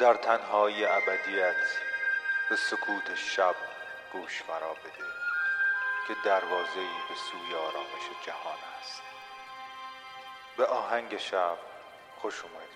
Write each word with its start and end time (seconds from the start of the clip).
در 0.00 0.14
تنهای 0.14 0.84
ابدیت 0.84 1.56
به 2.50 2.56
سکوت 2.56 3.14
شب 3.14 3.54
گوش 4.12 4.42
فرا 4.42 4.74
بده 4.74 5.04
که 6.08 6.14
دروازه‌ای 6.24 6.96
به 7.08 7.14
سوی 7.14 7.54
آرامش 7.54 8.26
جهان 8.26 8.58
است. 8.80 9.02
به 10.56 10.66
آهنگ 10.66 11.16
شب 11.16 11.58
خوش 12.20 12.42
اومدید. 12.44 12.69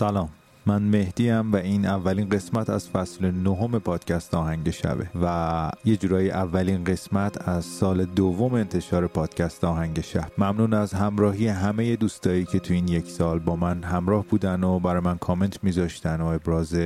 سلام. 0.00 0.28
من 0.66 0.82
مهدیم 0.82 1.52
و 1.52 1.56
این 1.56 1.86
اولین 1.86 2.28
قسمت 2.28 2.70
از 2.70 2.88
فصل 2.88 3.30
نهم 3.30 3.78
پادکست 3.78 4.34
آهنگ 4.34 4.70
شبه 4.70 5.06
و 5.22 5.70
یه 5.84 5.96
جورایی 5.96 6.30
اولین 6.30 6.84
قسمت 6.84 7.48
از 7.48 7.64
سال 7.64 8.04
دوم 8.04 8.54
انتشار 8.54 9.06
پادکست 9.06 9.64
آهنگ 9.64 10.00
شب. 10.00 10.32
ممنون 10.38 10.74
از 10.74 10.94
همراهی 10.94 11.48
همه 11.48 11.96
دوستایی 11.96 12.44
که 12.44 12.58
تو 12.58 12.74
این 12.74 12.88
یک 12.88 13.10
سال 13.10 13.38
با 13.38 13.56
من 13.56 13.82
همراه 13.82 14.24
بودن 14.24 14.64
و 14.64 14.78
برای 14.78 15.00
من 15.00 15.18
کامنت 15.18 15.64
میذاشتن 15.64 16.20
و 16.20 16.26
ابراز 16.26 16.76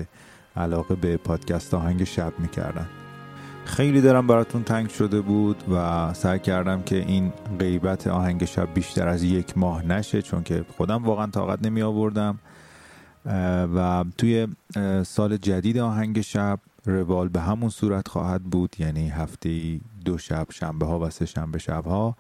علاقه 0.57 0.95
به 0.95 1.17
پادکست 1.17 1.75
آهنگ 1.75 2.05
شب 2.05 2.33
می‌کردن. 2.39 2.87
خیلی 3.65 4.01
دارم 4.01 4.27
براتون 4.27 4.63
تنگ 4.63 4.89
شده 4.89 5.21
بود 5.21 5.65
و 5.73 6.15
سعی 6.15 6.39
کردم 6.39 6.83
که 6.83 6.97
این 6.97 7.33
غیبت 7.59 8.07
آهنگ 8.07 8.45
شب 8.45 8.69
بیشتر 8.75 9.09
از 9.09 9.23
یک 9.23 9.59
ماه 9.59 9.87
نشه 9.87 10.23
چون 10.23 10.43
که 10.43 10.65
خودم 10.77 11.05
واقعا 11.05 11.27
طاقت 11.27 11.67
نمی 11.67 11.83
آوردم 11.83 12.39
و 13.75 14.05
توی 14.19 14.49
سال 15.07 15.37
جدید 15.37 15.79
آهنگ 15.79 16.21
شب 16.21 16.61
روال 16.87 17.29
به 17.29 17.41
همون 17.41 17.71
صورت 17.71 18.09
خواهد 18.09 18.43
بود 18.43 18.77
یعنی 18.79 19.09
هفته 19.09 19.81
دو 20.05 20.19
شب 20.19 20.47
شنبه 20.51 20.87
ها 20.87 21.01
و 21.01 21.11
سه 21.11 21.27
شنبه 21.27 21.59
شب 21.59 21.85
ها. 21.85 22.17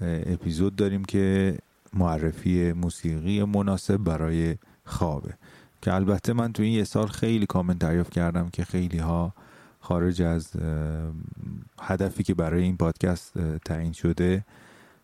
اپیزود 0.00 0.76
داریم 0.76 1.04
که 1.04 1.58
معرفی 1.94 2.72
موسیقی 2.72 3.44
مناسب 3.44 3.96
برای 3.96 4.56
خوابه. 4.84 5.34
که 5.82 5.94
البته 5.94 6.32
من 6.32 6.52
توی 6.52 6.66
این 6.66 6.74
یه 6.74 6.84
سال 6.84 7.06
خیلی 7.06 7.46
کامنت 7.46 7.78
دریافت 7.78 8.12
کردم 8.12 8.48
که 8.48 8.64
خیلی 8.64 8.98
ها 8.98 9.34
خارج 9.80 10.22
از 10.22 10.50
هدفی 11.80 12.22
که 12.22 12.34
برای 12.34 12.62
این 12.62 12.76
پادکست 12.76 13.58
تعیین 13.58 13.92
شده 13.92 14.44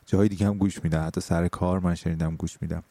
جاهای 0.07 0.29
دیگه 0.29 0.47
هم 0.47 0.59
گوش 0.59 0.85
میدن. 0.85 1.05
حتی 1.05 1.21
سر 1.21 1.49
کار 1.49 1.81
من 1.81 1.95
شنیدم 1.95 2.37
گوش 2.37 2.63
میدم. 2.63 2.83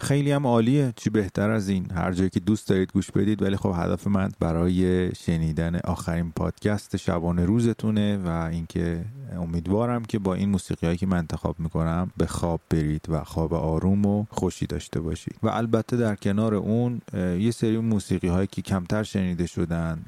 خیلی 0.00 0.32
هم 0.32 0.46
عالیه. 0.46 0.92
چی 0.96 1.10
بهتر 1.10 1.50
از 1.50 1.68
این؟ 1.68 1.90
هر 1.90 2.12
جایی 2.12 2.30
که 2.30 2.40
دوست 2.40 2.68
دارید 2.68 2.92
گوش 2.92 3.10
بدید 3.10 3.42
ولی 3.42 3.56
خب 3.56 3.72
هدف 3.76 4.06
من 4.06 4.30
برای 4.40 5.10
شنیدن 5.14 5.80
آخرین 5.84 6.32
پادکست 6.36 6.96
شبانه 6.96 7.44
روزتونه 7.44 8.16
و 8.16 8.28
اینکه 8.28 9.04
امیدوارم 9.36 10.04
که 10.04 10.18
با 10.18 10.34
این 10.34 10.48
موسیقی 10.48 10.86
هایی 10.86 10.98
که 10.98 11.06
من 11.06 11.16
انتخاب 11.16 11.60
می‌کنم 11.60 12.10
به 12.16 12.26
خواب 12.26 12.60
برید 12.70 13.06
و 13.08 13.24
خواب 13.24 13.54
آروم 13.54 14.06
و 14.06 14.24
خوشی 14.30 14.66
داشته 14.66 15.00
باشید. 15.00 15.34
و 15.42 15.48
البته 15.48 15.96
در 15.96 16.14
کنار 16.14 16.54
اون 16.54 17.00
یه 17.14 17.50
سری 17.50 17.78
موسیقی 17.78 18.28
هایی 18.28 18.46
که 18.46 18.62
کمتر 18.62 19.02
شنیده 19.02 19.46
شدن 19.46 20.04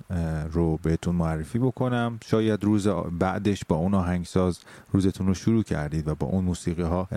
رو 0.52 0.78
بهتون 0.82 1.14
معرفی 1.14 1.58
بکنم. 1.58 2.18
شاید 2.26 2.64
روز 2.64 2.88
بعدش 3.18 3.64
با 3.68 3.76
اون 3.76 3.94
آهنگساز 3.94 4.58
روزتون 4.92 5.26
رو 5.26 5.34
شروع 5.34 5.62
کردید 5.62 6.08
و 6.08 6.14
با 6.14 6.26
اون 6.26 6.44
موسیقی 6.44 6.82
ها 6.82 7.08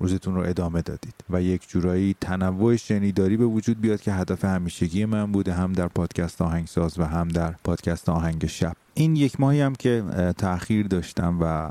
روزتون 0.00 0.34
رو 0.34 0.40
ادامه 0.40 0.82
دادید. 0.82 1.14
و 1.30 1.42
یک 1.42 1.68
جورایی 1.68 2.09
تنوع 2.20 2.76
شنیداری 2.76 3.36
به 3.36 3.46
وجود 3.46 3.80
بیاد 3.80 4.00
که 4.00 4.12
هدف 4.12 4.44
همیشگی 4.44 5.04
من 5.04 5.32
بوده 5.32 5.52
هم 5.52 5.72
در 5.72 5.88
پادکست 5.88 6.42
آهنگساز 6.42 6.98
و 6.98 7.04
هم 7.04 7.28
در 7.28 7.54
پادکست 7.64 8.08
آهنگ 8.08 8.46
شب. 8.46 8.72
این 8.94 9.16
یک 9.16 9.40
ماهی 9.40 9.60
هم 9.60 9.74
که 9.74 10.04
تاخیر 10.38 10.86
داشتم 10.86 11.38
و 11.40 11.70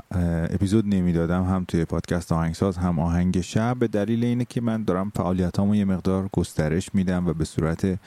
اپیزود 0.50 0.86
نمی‌دادم 0.86 1.44
هم 1.44 1.64
توی 1.68 1.84
پادکست 1.84 2.32
آهنگساز 2.32 2.76
هم 2.76 2.98
آهنگ 2.98 3.40
شب 3.40 3.76
به 3.78 3.88
دلیل 3.88 4.24
اینه 4.24 4.44
که 4.44 4.60
من 4.60 4.84
دارم 4.84 5.12
فعالیتامو 5.14 5.74
یه 5.74 5.84
مقدار 5.84 6.28
گسترش 6.32 6.94
میدم 6.94 7.26
و 7.26 7.32
به 7.32 7.44
صورت 7.44 7.98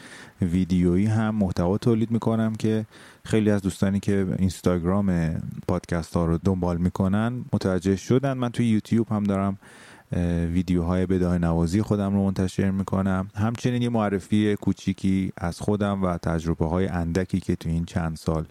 ویدیویی 0.41 1.05
هم 1.05 1.35
محتوا 1.35 1.77
تولید 1.77 2.11
می‌کنم 2.11 2.55
که 2.55 2.85
خیلی 3.25 3.51
از 3.51 3.61
دوستانی 3.61 3.99
که 3.99 4.27
اینستاگرام 4.39 5.35
پادکست 5.67 6.13
ها 6.13 6.25
رو 6.25 6.37
دنبال 6.37 6.77
می‌کنن 6.77 7.45
متوجه 7.53 7.95
شدن. 7.95 8.33
من 8.33 8.49
توی 8.49 8.67
یوتیوب 8.67 9.07
هم 9.11 9.23
دارم 9.23 9.57
ویدیوهای 10.53 11.05
بداه 11.05 11.37
نوازی 11.37 11.81
خودم 11.81 12.13
رو 12.13 12.23
منتشر 12.23 12.71
می‌کنم. 12.71 13.27
همچنین 13.35 13.81
یه 13.81 13.89
معرفی 13.89 14.55
کوچیکی 14.55 15.31
از 15.37 15.59
خودم 15.59 16.03
و 16.03 16.17
تجربه 16.17 16.65
های 16.67 16.87
اندکی 16.87 17.39
که 17.39 17.55
تو 17.55 17.69
این 17.69 17.85
چند 17.85 18.17
سال 18.17 18.45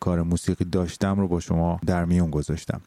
کار 0.00 0.22
موسیقی 0.22 0.64
داشتم 0.64 1.20
رو 1.20 1.28
با 1.28 1.40
شما 1.40 1.80
در 1.86 2.04
میون 2.04 2.30
گذاشتم. 2.30 2.80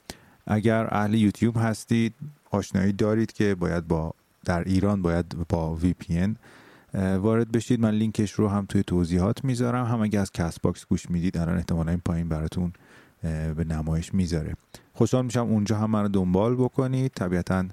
اگر 0.48 0.88
اهل 0.92 1.14
یوتیوب 1.14 1.56
هستید 1.58 2.14
آشنایی 2.52 2.94
دارید 2.94 3.32
که 3.32 3.56
باید 3.56 3.88
با 3.88 4.14
در 4.46 4.64
ایران 4.64 5.02
باید 5.02 5.26
با 5.50 5.76
وی 5.76 5.94
پی 5.94 6.36
وارد 6.94 7.52
بشید. 7.52 7.80
من 7.80 7.92
لینکش 7.92 8.32
رو 8.32 8.48
هم 8.48 8.66
توی 8.70 8.84
توضیحات 8.84 9.44
می‌ذارم. 9.44 9.86
هم 9.86 10.02
اگه 10.02 10.20
از 10.20 10.32
Castbox 10.32 10.86
گوش 10.86 11.10
می‌دید 11.10 11.38
الان 11.38 11.58
احتمالا 11.58 11.92
این 11.92 12.02
پایین 12.06 12.30
براتون 12.30 12.74
به 13.56 13.66
نمایش 13.70 14.14
می‌ذاره. 14.14 14.56
خوشحال 14.94 15.26
میشم 15.26 15.42
اونجا 15.42 15.78
هم 15.78 15.92
من 15.92 16.02
رو 16.02 16.08
دنبال 16.08 16.56
بکنید. 16.56 17.12
طبیعتا 17.12 17.66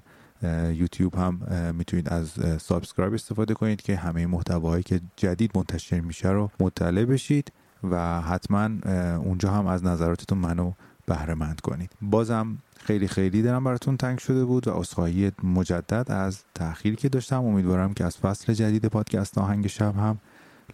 یوتیوب 0.73 1.15
هم 1.15 1.41
می‌تونید 1.75 2.09
از 2.09 2.31
subscribe 2.61 3.13
استفاده 3.13 3.53
کنید 3.53 3.81
که 3.81 3.95
همه 3.95 4.27
محتواهایی 4.27 4.83
که 4.83 5.01
جدید 5.15 5.51
منتشر 5.55 5.99
میشه 5.99 6.29
رو 6.29 6.51
مطلع 6.59 7.05
بشید 7.05 7.51
و 7.83 8.21
حتما 8.21 8.69
اونجا 9.17 9.51
هم 9.51 9.67
از 9.67 9.83
نظراتتون 9.83 10.37
منو 10.37 10.71
بهره 11.05 11.33
مند 11.33 11.61
کنید. 11.61 11.91
بازم 12.01 12.57
خیلی 12.77 13.07
خیلی 13.07 13.41
دلم 13.41 13.63
براتون 13.63 13.97
تنگ 13.97 14.17
شده 14.17 14.45
بود 14.45 14.67
و 14.67 14.77
عذرخواهی 14.77 15.31
مجدد 15.43 16.11
از 16.11 16.39
تأخیری 16.55 16.95
که 16.95 17.09
داشتم. 17.09 17.43
امیدوارم 17.45 17.93
که 17.93 18.05
از 18.05 18.17
فصل 18.17 18.53
جدید 18.53 18.85
پادکست 18.85 19.37
آهنگ 19.37 19.67
شب 19.67 19.95
هم 19.95 20.17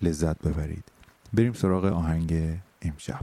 لذت 0.01 0.41
ببرید. 0.41 0.83
بریم 1.33 1.53
سراغ 1.53 1.85
آهنگ 1.85 2.59
امشب. 2.81 3.21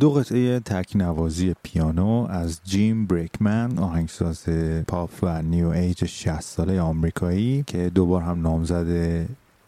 دو 0.00 0.10
قطعه 0.10 0.60
تکنوازی 0.60 1.54
پیانو 1.62 2.26
از 2.30 2.60
جیم 2.64 3.06
بریکمن 3.06 3.78
آهنگساز 3.78 4.44
پاپ 4.88 5.10
و 5.22 5.42
نیو 5.42 5.68
ایج 5.68 6.04
60 6.04 6.40
ساله 6.40 6.80
آمریکایی 6.80 7.64
که 7.66 7.90
دوبار 7.94 8.22
هم 8.22 8.42
نامزد 8.42 8.86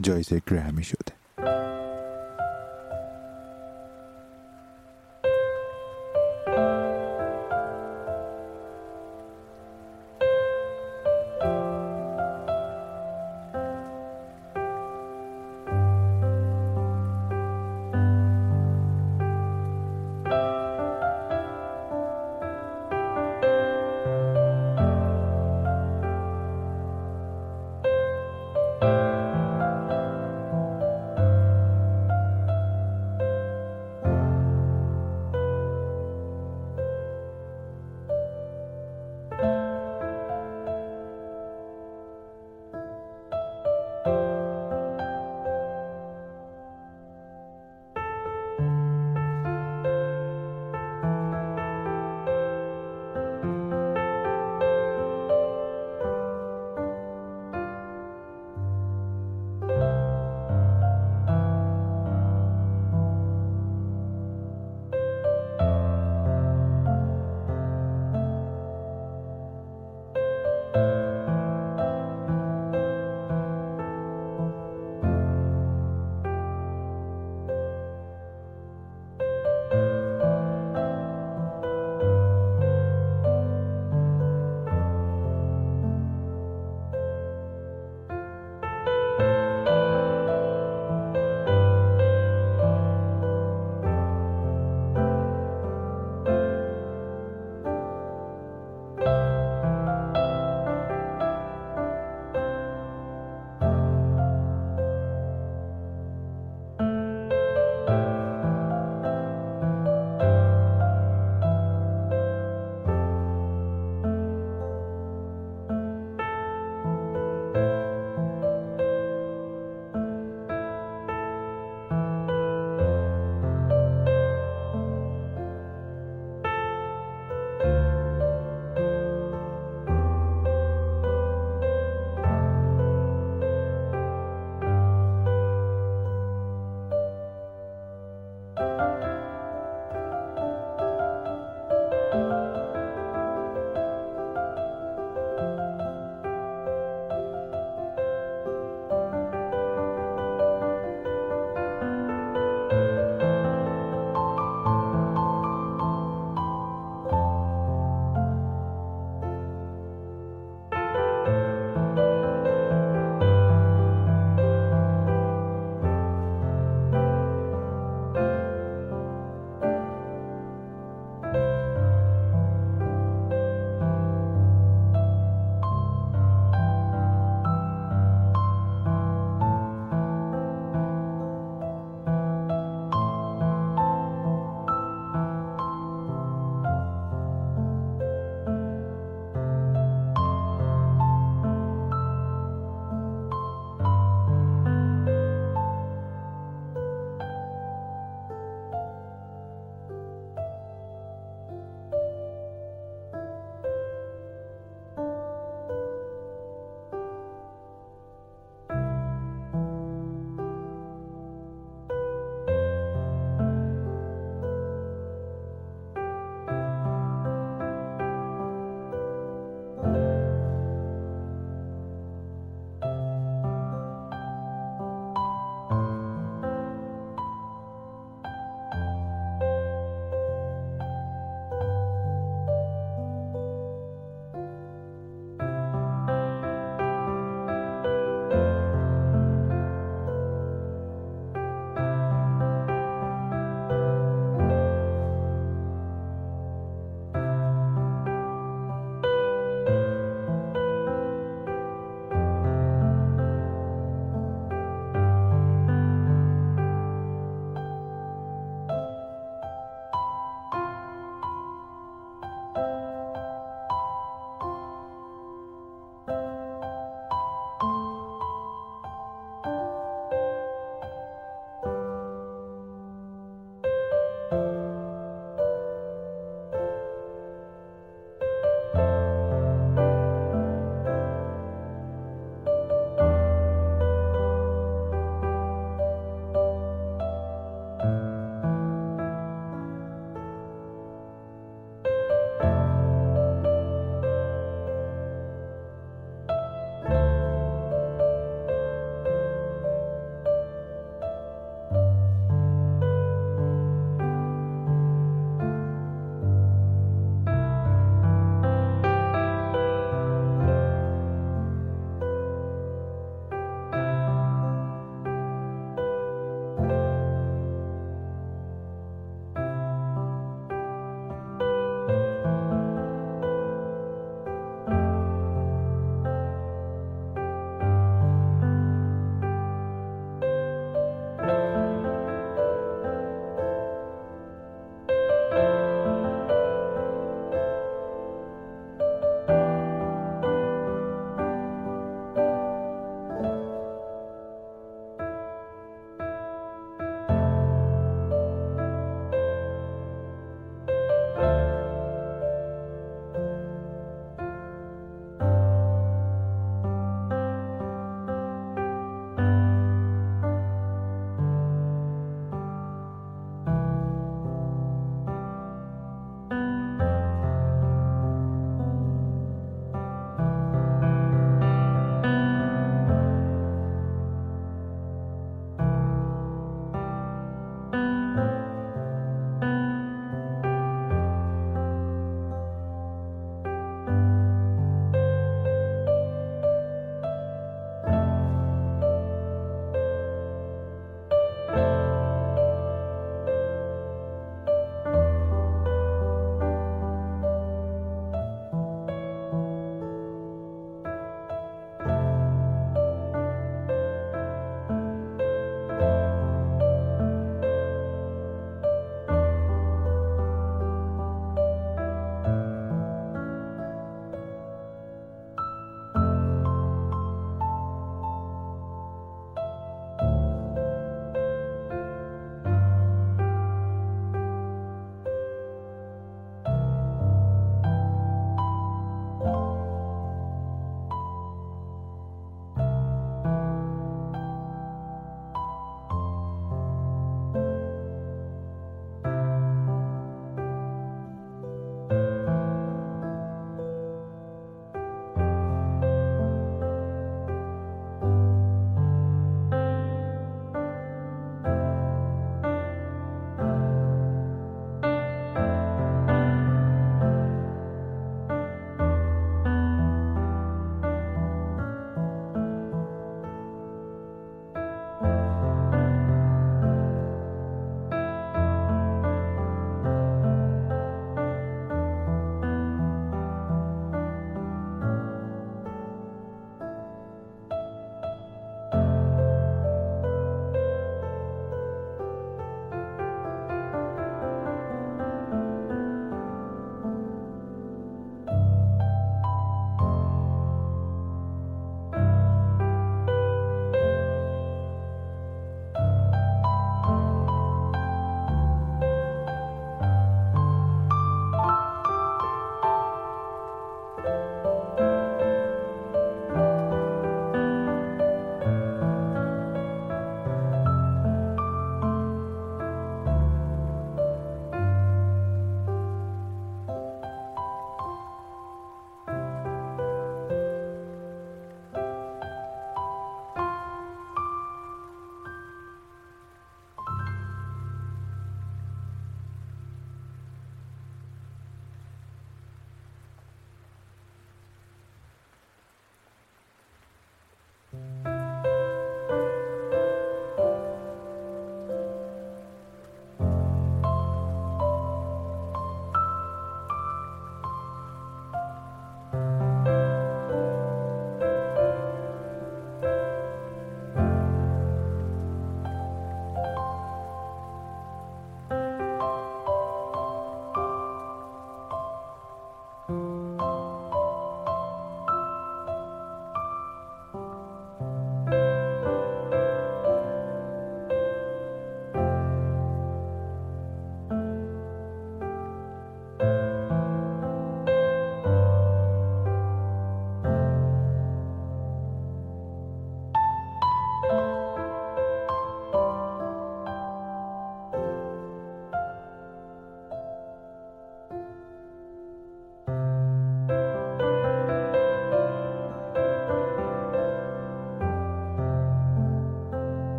جایزه 0.00 0.42
گرمی 0.46 0.84
شده. 0.84 1.23